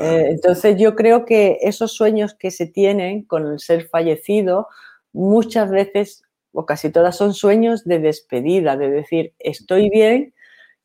entonces 0.00 0.76
yo 0.76 0.94
creo 0.94 1.24
que 1.24 1.58
esos 1.62 1.94
sueños 1.94 2.34
que 2.34 2.52
se 2.52 2.66
tienen 2.66 3.24
con 3.24 3.44
el 3.50 3.58
ser 3.58 3.88
fallecido, 3.88 4.68
muchas 5.12 5.68
veces 5.68 6.22
o 6.52 6.64
casi 6.64 6.90
todas 6.90 7.16
son 7.16 7.34
sueños 7.34 7.82
de 7.84 7.98
despedida, 7.98 8.76
de 8.76 8.88
decir, 8.88 9.34
estoy 9.40 9.90
bien, 9.90 10.33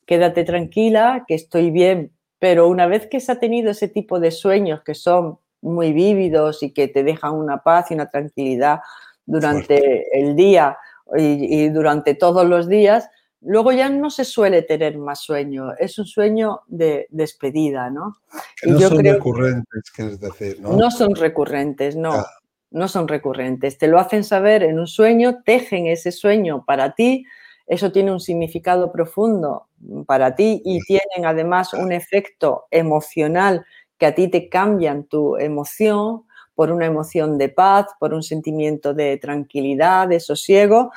quédate 0.09 0.43
tranquila, 0.43 1.23
que 1.27 1.35
estoy 1.35 1.69
bien. 1.69 2.11
Pero 2.39 2.67
una 2.67 2.87
vez 2.87 3.05
que 3.05 3.19
se 3.19 3.31
ha 3.31 3.39
tenido 3.39 3.69
ese 3.69 3.87
tipo 3.87 4.19
de 4.19 4.31
sueños 4.31 4.81
que 4.83 4.95
son 4.95 5.37
muy 5.61 5.93
vívidos 5.93 6.63
y 6.63 6.73
que 6.73 6.87
te 6.87 7.03
dejan 7.03 7.35
una 7.35 7.61
paz 7.61 7.91
y 7.91 7.93
una 7.93 8.09
tranquilidad 8.09 8.79
durante 9.27 10.07
el 10.19 10.35
día 10.35 10.79
y, 11.15 11.69
durante 11.69 12.15
todos 12.15 12.47
los 12.47 12.67
días, 12.67 13.07
luego 13.41 13.71
ya 13.71 13.89
no 13.89 14.09
se 14.09 14.25
suele 14.25 14.63
tener 14.63 14.97
más 14.97 15.19
sueño, 15.19 15.73
es 15.77 15.99
un 15.99 16.05
sueño 16.05 16.61
de 16.65 17.05
despedida, 17.11 17.91
¿no? 17.91 18.17
no 18.65 18.79
son 18.79 19.03
recurrentes, 19.03 19.91
quieres 19.95 20.19
decir, 20.19 20.59
¿no? 20.59 20.73
No 20.73 20.89
son 20.89 21.13
recurrentes, 21.13 21.95
no, 21.95 22.25
no 22.71 22.87
son 22.87 23.07
recurrentes. 23.07 23.77
Te 23.77 23.87
lo 23.87 23.99
hacen 23.99 24.23
saber 24.23 24.63
en 24.63 24.79
un 24.79 24.87
sueño, 24.87 25.43
tejen 25.43 25.85
ese 25.85 26.11
sueño 26.11 26.63
para 26.65 26.95
ti, 26.95 27.25
eso 27.69 27.91
tiene 27.91 28.11
un 28.11 28.19
significado 28.19 28.91
profundo 28.91 29.67
para 30.07 30.33
ti 30.33 30.59
y 30.65 30.79
tienen 30.81 31.25
además 31.25 31.71
un 31.75 31.91
efecto 31.91 32.65
emocional 32.71 33.63
que 33.99 34.07
a 34.07 34.15
ti 34.15 34.27
te 34.27 34.49
cambian 34.49 35.03
tu 35.03 35.37
emoción 35.37 36.23
por 36.55 36.71
una 36.71 36.87
emoción 36.87 37.37
de 37.37 37.49
paz, 37.49 37.85
por 37.99 38.15
un 38.15 38.23
sentimiento 38.23 38.95
de 38.95 39.17
tranquilidad, 39.17 40.07
de 40.07 40.19
sosiego, 40.19 40.91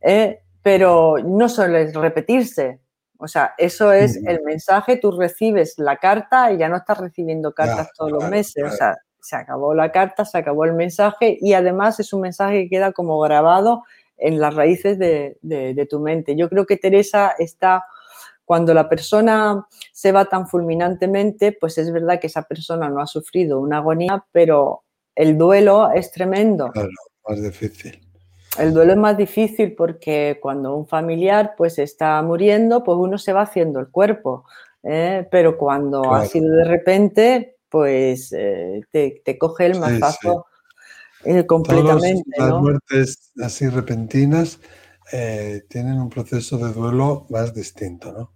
eh, 0.00 0.40
pero 0.62 1.16
no 1.22 1.50
suele 1.50 1.92
repetirse. 1.92 2.80
O 3.18 3.28
sea, 3.28 3.52
eso 3.58 3.92
es 3.92 4.16
el 4.24 4.40
mensaje, 4.42 4.96
tú 4.96 5.12
recibes 5.12 5.74
la 5.76 5.98
carta 5.98 6.50
y 6.50 6.56
ya 6.56 6.70
no 6.70 6.78
estás 6.78 6.96
recibiendo 6.96 7.52
cartas 7.52 7.90
todos 7.94 8.10
los 8.10 8.30
meses. 8.30 8.64
O 8.64 8.70
sea, 8.74 8.96
se 9.20 9.36
acabó 9.36 9.74
la 9.74 9.92
carta, 9.92 10.24
se 10.24 10.38
acabó 10.38 10.64
el 10.64 10.72
mensaje 10.72 11.36
y 11.38 11.52
además 11.52 12.00
es 12.00 12.14
un 12.14 12.22
mensaje 12.22 12.62
que 12.62 12.70
queda 12.70 12.92
como 12.92 13.20
grabado 13.20 13.82
en 14.20 14.38
las 14.38 14.54
raíces 14.54 14.98
de, 14.98 15.86
tu 15.88 16.00
mente. 16.00 16.36
Yo 16.36 16.48
creo 16.48 16.66
que 16.66 16.76
Teresa 16.76 17.34
está, 17.38 17.84
cuando 18.44 18.74
la 18.74 18.88
persona 18.88 19.66
se 19.92 20.12
va 20.12 20.26
tan 20.26 20.46
fulminantemente, 20.46 21.56
pues 21.58 21.78
es 21.78 21.92
verdad 21.92 22.20
que 22.20 22.28
esa 22.28 22.42
persona 22.42 22.88
no 22.88 23.00
ha 23.00 23.06
sufrido 23.06 23.60
una 23.60 23.78
agonía, 23.78 24.24
pero 24.30 24.84
el 25.14 25.36
duelo 25.36 25.90
es 25.92 26.12
tremendo. 26.12 26.70
Claro, 26.70 26.88
más 27.28 27.42
difícil. 27.42 28.00
El 28.58 28.74
duelo 28.74 28.92
es 28.92 28.98
más 28.98 29.16
difícil 29.16 29.74
porque 29.74 30.38
cuando 30.42 30.76
un 30.76 30.86
familiar 30.86 31.54
pues 31.56 31.78
está 31.78 32.20
muriendo, 32.22 32.82
pues 32.82 32.98
uno 32.98 33.16
se 33.16 33.32
va 33.32 33.42
haciendo 33.42 33.78
el 33.78 33.88
cuerpo, 33.88 34.44
¿eh? 34.82 35.26
pero 35.30 35.56
cuando 35.56 36.12
ha 36.12 36.26
sido 36.26 36.52
de 36.56 36.64
repente, 36.64 37.56
pues 37.68 38.34
eh, 38.36 38.82
te, 38.90 39.38
coge 39.38 39.66
el 39.66 39.78
mazazo 39.78 40.46
eh, 41.24 41.46
completamente. 41.46 42.22
las 42.38 42.52
muertes 42.60 43.32
así 43.42 43.68
repentinas 43.68 44.60
eh, 45.12 45.62
tienen 45.68 46.00
un 46.00 46.08
proceso 46.08 46.56
de 46.58 46.72
duelo 46.72 47.26
más 47.30 47.54
distinto, 47.54 48.12
¿no? 48.12 48.32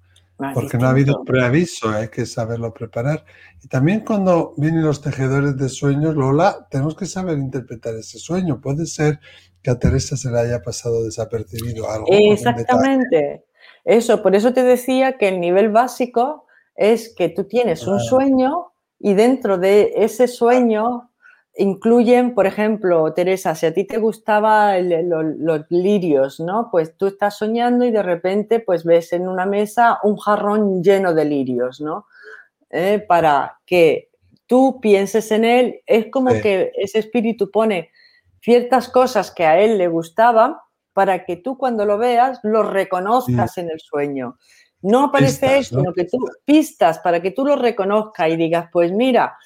Porque 0.53 0.77
no 0.77 0.89
ha 0.89 0.91
habido 0.91 1.23
preaviso, 1.25 1.91
hay 1.91 2.09
que 2.09 2.27
saberlo 2.27 2.75
preparar. 2.75 3.25
Y 3.63 3.69
también 3.69 4.01
cuando 4.01 4.53
vienen 4.57 4.83
los 4.83 5.01
tejedores 5.01 5.57
de 5.57 5.69
sueños, 5.69 6.17
Lola, 6.17 6.67
tenemos 6.71 6.97
que 6.97 7.07
saber 7.07 7.39
interpretar 7.39 7.95
ese 7.95 8.19
sueño. 8.19 8.61
Puede 8.61 8.85
ser 8.87 9.21
que 9.63 9.71
a 9.71 9.79
Teresa 9.79 10.17
se 10.17 10.31
le 10.31 10.41
haya 10.41 10.61
pasado 10.61 11.05
desapercibido 11.05 11.89
algo. 11.89 12.07
Exactamente. 12.11 13.45
Eso, 13.85 14.23
por 14.23 14.35
eso 14.35 14.53
te 14.53 14.65
decía 14.65 15.19
que 15.19 15.29
el 15.29 15.41
nivel 15.41 15.71
básico 15.71 16.47
es 16.75 17.15
que 17.15 17.29
tú 17.29 17.45
tienes 17.45 17.87
un 17.87 18.01
sueño 18.01 18.73
y 18.99 19.15
dentro 19.15 19.57
de 19.57 19.93
ese 19.97 20.27
sueño 20.27 21.11
incluyen, 21.57 22.35
por 22.35 22.47
ejemplo, 22.47 23.13
Teresa, 23.13 23.55
si 23.55 23.67
a 23.67 23.75
ti 23.75 23.85
te 23.85 23.99
gustaban 23.99 24.89
los 25.09 25.65
lirios, 25.71 26.41
¿no? 26.41 26.69
Pues 26.71 26.97
tú 26.97 27.07
estás 27.07 27.39
soñando 27.39 27.85
y 27.85 27.91
de 27.91 28.03
repente 28.03 28.61
pues 28.61 28.85
ves 28.85 29.13
en 29.13 29.29
una 29.29 29.47
mesa 29.47 29.99
un 30.03 30.17
jarrón 30.17 30.83
lleno 30.83 31.15
de 31.15 31.25
lirios, 31.25 31.81
¿no? 31.81 32.07
Eh, 32.71 33.05
para 33.07 33.61
que 33.67 34.11
tú 34.47 34.81
pienses 34.81 35.31
en 35.31 35.45
él, 35.45 35.81
es 35.87 36.07
como 36.11 36.31
que 36.31 36.73
ese 36.77 36.99
espíritu 36.99 37.51
pone 37.51 37.91
ciertas 38.41 38.89
cosas 38.89 39.31
que 39.31 39.47
a 39.47 39.59
él 39.61 39.79
le 39.79 39.89
gustaban 39.89 40.57
para 40.93 41.25
que 41.25 41.37
tú 41.37 41.57
cuando 41.57 41.87
lo 41.87 41.99
veas 41.99 42.41
lo 42.43 42.63
reconozcas 42.63 43.59
en 43.59 43.71
el 43.71 43.81
sueño. 43.81 44.39
No 44.83 45.05
aparece 45.05 45.59
eso, 45.59 45.79
sino 45.79 45.95
que 45.95 46.05
tú 46.05 46.19
pistas 46.45 46.99
para 46.99 47.23
que 47.23 47.31
tú 47.31 47.47
lo 47.47 47.57
reconozcas 47.57 48.29
y 48.29 48.37
digas, 48.37 48.69
pues 48.71 48.93
mira, 48.93 49.39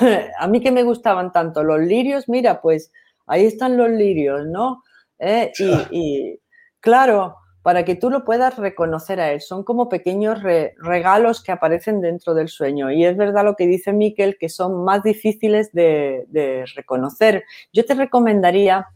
a 0.38 0.46
mí 0.48 0.60
que 0.60 0.72
me 0.72 0.82
gustaban 0.82 1.32
tanto 1.32 1.62
los 1.62 1.80
lirios, 1.80 2.28
mira, 2.28 2.60
pues 2.60 2.92
ahí 3.26 3.46
están 3.46 3.76
los 3.76 3.90
lirios, 3.90 4.46
¿no? 4.46 4.82
Eh, 5.18 5.52
y, 5.90 6.38
claro, 6.80 7.36
para 7.62 7.84
que 7.84 7.94
tú 7.94 8.10
lo 8.10 8.24
puedas 8.24 8.58
reconocer 8.58 9.20
a 9.20 9.32
él, 9.32 9.40
son 9.40 9.64
como 9.64 9.88
pequeños 9.88 10.42
regalos 10.42 11.42
que 11.42 11.50
aparecen 11.50 12.02
dentro 12.02 12.34
del 12.34 12.48
sueño. 12.48 12.90
Y 12.90 13.06
es 13.06 13.16
verdad 13.16 13.44
lo 13.44 13.56
que 13.56 13.66
dice 13.66 13.92
Miquel, 13.92 14.36
que 14.38 14.50
son 14.50 14.84
más 14.84 15.02
difíciles 15.02 15.72
de, 15.72 16.64
reconocer. 16.74 17.44
Yo 17.72 17.86
te 17.86 17.94
recomendaría 17.94 18.88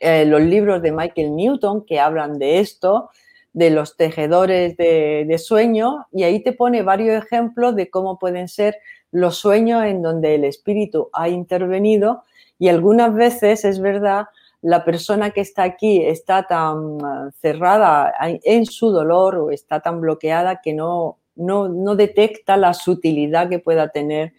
eh, 0.00 0.26
los 0.26 0.42
libros 0.42 0.82
de 0.82 0.92
Michael 0.92 1.34
Newton 1.34 1.86
que 1.86 1.98
hablan 1.98 2.38
de 2.38 2.60
esto, 2.60 3.08
de 3.54 3.70
los 3.70 3.96
tejedores 3.96 4.76
de, 4.76 5.24
de, 5.26 5.38
sueño, 5.38 6.06
y 6.12 6.24
ahí 6.24 6.42
te 6.42 6.52
pone 6.52 6.82
varios 6.82 7.24
ejemplos 7.24 7.74
de 7.76 7.88
cómo 7.88 8.18
pueden 8.18 8.48
ser 8.48 8.76
los 9.16 9.38
sueños 9.38 9.84
en 9.84 10.02
donde 10.02 10.34
el 10.34 10.44
espíritu 10.44 11.08
ha 11.12 11.28
intervenido 11.30 12.24
y 12.58 12.68
algunas 12.68 13.14
veces 13.14 13.64
es 13.64 13.80
verdad, 13.80 14.26
la 14.60 14.84
persona 14.84 15.30
que 15.30 15.40
está 15.40 15.62
aquí 15.62 16.02
está 16.02 16.46
tan 16.46 16.98
ah, 17.02 17.30
cerrada 17.40 18.12
en 18.20 18.66
su 18.66 18.90
dolor 18.90 19.36
o 19.36 19.50
está 19.50 19.80
tan 19.80 20.00
bloqueada 20.00 20.60
que 20.62 20.74
no, 20.74 21.18
no, 21.34 21.96
detecta 21.96 22.56
la 22.56 22.74
sutilidad 22.74 23.48
que 23.48 23.58
pueda 23.58 23.88
tener, 23.88 24.34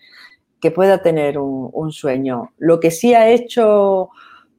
que 0.59 0.69
pueda 0.69 1.01
tener 1.01 1.39
un, 1.39 1.91
sueño. 1.91 2.51
Lo 2.57 2.79
que 2.79 2.91
sí 2.91 3.13
ha 3.13 3.29
hecho 3.29 4.09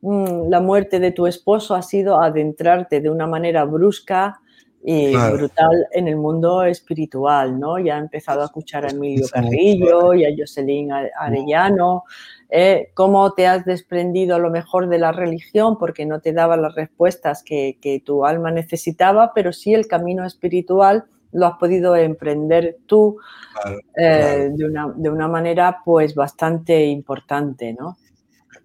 mm, 0.00 0.48
la 0.48 0.60
muerte 0.60 0.98
de 0.98 1.12
tu 1.12 1.26
esposo 1.26 1.74
ha 1.74 1.82
sido 1.82 2.20
adentrarte 2.20 3.00
de 3.00 3.10
una 3.10 3.26
manera 3.26 3.64
brusca 3.64 4.40
y 4.82 5.14
brutal 5.14 5.86
en 5.92 6.08
el 6.08 6.16
mundo 6.16 6.62
espiritual, 6.62 7.58
¿no? 7.58 7.78
Ya 7.78 7.96
ha 7.96 7.98
empezado 7.98 8.42
a 8.42 8.46
escuchar 8.46 8.86
a 8.86 8.90
Emilio 8.90 9.26
Carrillo 9.30 10.14
y 10.14 10.24
a 10.24 10.28
Jocelyn 10.36 10.90
Arellano, 10.92 12.04
eh, 12.48 12.90
cómo 12.94 13.32
te 13.32 13.46
has 13.46 13.64
desprendido 13.64 14.36
a 14.36 14.38
lo 14.38 14.50
mejor 14.50 14.88
de 14.88 14.98
la 14.98 15.12
religión 15.12 15.78
porque 15.78 16.06
no 16.06 16.20
te 16.20 16.32
daba 16.32 16.56
las 16.56 16.74
respuestas 16.74 17.42
que, 17.42 17.78
que 17.80 18.00
tu 18.00 18.24
alma 18.24 18.50
necesitaba, 18.50 19.32
pero 19.34 19.52
sí 19.52 19.74
el 19.74 19.86
camino 19.86 20.24
espiritual 20.24 21.04
lo 21.32 21.46
has 21.46 21.58
podido 21.58 21.94
emprender 21.96 22.78
tú 22.86 23.18
eh, 23.96 24.50
De, 24.52 24.64
una, 24.64 24.92
de 24.94 25.10
una 25.10 25.28
manera 25.28 25.82
pues 25.84 26.14
bastante 26.14 26.86
importante, 26.86 27.74
¿no? 27.74 27.96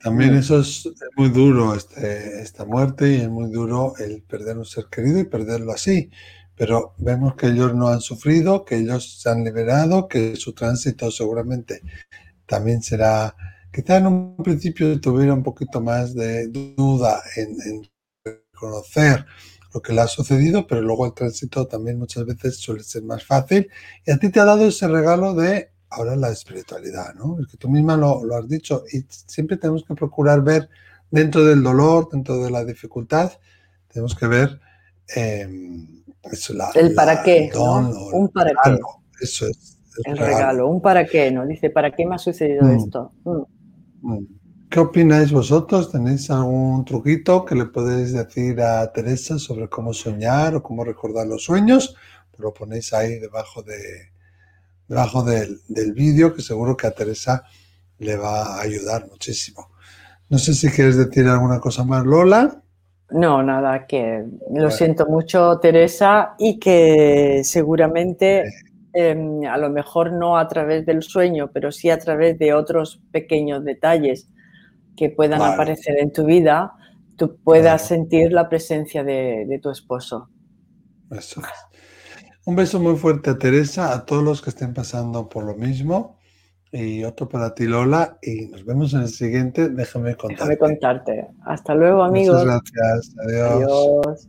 También 0.03 0.35
eso 0.35 0.59
es 0.59 0.89
muy 1.15 1.29
duro, 1.29 1.73
este, 1.73 2.41
esta 2.41 2.65
muerte, 2.65 3.09
y 3.09 3.21
es 3.21 3.29
muy 3.29 3.49
duro 3.49 3.93
el 3.97 4.21
perder 4.23 4.57
un 4.57 4.65
ser 4.65 4.87
querido 4.91 5.17
y 5.19 5.23
perderlo 5.23 5.71
así. 5.71 6.11
Pero 6.57 6.93
vemos 6.97 7.35
que 7.35 7.47
ellos 7.47 7.73
no 7.73 7.87
han 7.87 8.01
sufrido, 8.01 8.65
que 8.65 8.75
ellos 8.79 9.21
se 9.21 9.29
han 9.29 9.45
liberado, 9.45 10.09
que 10.09 10.35
su 10.35 10.53
tránsito 10.53 11.09
seguramente 11.09 11.81
también 12.45 12.83
será, 12.83 13.33
quizá 13.71 13.97
en 13.97 14.07
un 14.07 14.35
principio 14.43 14.99
tuviera 14.99 15.33
un 15.33 15.43
poquito 15.43 15.79
más 15.79 16.13
de 16.13 16.47
duda 16.49 17.23
en, 17.37 17.55
en 17.61 17.89
reconocer 18.25 19.25
lo 19.73 19.81
que 19.81 19.93
le 19.93 20.01
ha 20.01 20.07
sucedido, 20.07 20.67
pero 20.67 20.81
luego 20.81 21.05
el 21.05 21.13
tránsito 21.13 21.65
también 21.65 21.97
muchas 21.97 22.25
veces 22.25 22.57
suele 22.57 22.83
ser 22.83 23.03
más 23.03 23.25
fácil. 23.25 23.69
Y 24.05 24.11
a 24.11 24.17
ti 24.17 24.29
te 24.29 24.41
ha 24.41 24.45
dado 24.45 24.67
ese 24.67 24.87
regalo 24.89 25.33
de 25.33 25.72
ahora 25.93 26.15
la 26.15 26.29
espiritualidad, 26.29 27.13
¿no? 27.15 27.39
Es 27.39 27.47
que 27.47 27.57
tú 27.57 27.69
misma 27.69 27.95
lo, 27.97 28.35
has 28.35 28.47
dicho 28.47 28.83
y 28.91 29.05
siempre 29.09 29.57
tenemos 29.57 29.83
que 29.83 29.93
procurar 29.93 30.41
ver 30.41 30.69
dentro 31.11 31.43
del 31.45 31.61
dolor, 31.61 32.09
dentro 32.11 32.43
de 32.43 32.49
la 32.49 32.65
dificultad, 32.65 33.31
tenemos 33.87 34.15
que 34.15 34.27
ver 34.27 34.59
em, 35.15 36.03
el 36.75 36.93
para 36.93 37.21
qué, 37.21 37.51
un 37.55 38.29
para 38.29 38.51
qué. 38.63 38.79
Eso 39.21 39.47
es. 39.47 39.79
El, 40.05 40.17
regalo. 40.17 40.67
un 40.67 40.81
para 40.81 41.05
qué, 41.05 41.29
¿no? 41.29 41.45
Dice, 41.45 41.69
¿para 41.69 41.91
qué 41.91 42.05
me 42.05 42.15
ha 42.15 42.17
sucedido 42.17 42.63
mm. 42.63 42.71
esto? 42.71 43.11
Mm. 43.23 44.13
Mm. 44.13 44.27
¿Qué 44.69 44.79
opináis 44.79 45.31
vosotros? 45.31 45.91
¿Tenéis 45.91 46.31
algún 46.31 46.83
truquito 46.83 47.45
que 47.45 47.53
le 47.53 47.65
podéis 47.65 48.11
decir 48.13 48.59
a 48.59 48.91
Teresa 48.91 49.37
sobre 49.37 49.69
cómo 49.69 49.93
soñar 49.93 50.55
o 50.55 50.63
cómo 50.63 50.83
recordar 50.83 51.27
los 51.27 51.43
sueños? 51.43 51.95
lo 52.39 52.53
ponéis 52.53 52.93
ahí 52.93 53.19
debajo 53.19 53.61
de, 53.61 54.12
debajo 54.87 55.23
del, 55.23 55.59
vídeo, 55.93 56.33
que 56.33 56.41
seguro 56.41 56.75
que 56.75 56.87
a 56.87 56.91
Teresa 56.91 57.43
le 57.99 58.15
va 58.15 58.57
a 58.57 58.61
ayudar 58.61 59.07
muchísimo. 59.07 59.69
No 60.29 60.37
sé 60.37 60.53
si 60.53 60.69
quieres 60.69 60.97
decir 60.97 61.27
alguna 61.27 61.59
cosa 61.59 61.83
más, 61.83 62.05
Lola. 62.05 62.61
No, 63.11 63.43
nada, 63.43 63.85
que 63.85 64.25
lo 64.51 64.71
siento 64.71 65.05
mucho, 65.05 65.59
Teresa, 65.59 66.35
y 66.39 66.59
que 66.59 67.41
seguramente 67.43 68.43
em, 68.93 69.45
a 69.45 69.57
lo 69.57 69.69
mejor 69.69 70.13
no 70.13 70.37
a 70.37 70.47
través 70.47 70.85
del 70.85 71.03
sueño, 71.03 71.51
pero 71.53 71.71
sí 71.71 71.89
a 71.89 71.99
través 71.99 72.39
de 72.39 72.53
otros 72.53 73.01
pequeños 73.11 73.63
detalles 73.63 74.29
que 74.95 75.09
puedan 75.09 75.41
aparecer 75.41 75.99
en 75.99 76.11
tu 76.11 76.25
vida, 76.25 76.73
tú 77.15 77.37
puedas 77.43 77.87
sentir 77.87 78.31
la 78.31 78.49
presencia 78.49 79.03
de, 79.03 79.45
de 79.47 79.59
tu 79.59 79.69
esposo. 79.69 80.29
Eso 81.11 81.41
es. 81.41 81.73
Un 82.45 82.55
beso 82.55 82.79
muy 82.79 82.97
fuerte 82.97 83.29
a 83.29 83.37
Teresa, 83.37 83.93
a 83.93 84.05
todos 84.05 84.23
los 84.23 84.41
que 84.41 84.49
estén 84.49 84.73
pasando 84.73 85.29
por 85.29 85.45
lo 85.45 85.55
mismo. 85.55 86.17
Y 86.71 87.03
otro 87.03 87.29
para 87.29 87.53
ti, 87.53 87.65
Lola. 87.65 88.17
Y 88.21 88.47
nos 88.47 88.65
vemos 88.65 88.93
en 88.93 89.01
el 89.01 89.09
siguiente. 89.09 89.69
Déjame 89.69 90.15
contarte. 90.15 90.43
Déjame 90.43 90.57
contarte. 90.57 91.27
Hasta 91.45 91.75
luego, 91.75 92.03
amigos. 92.03 92.43
Muchas 92.43 92.71
gracias. 92.73 93.15
Adiós. 93.25 93.51
Adiós. 93.51 94.27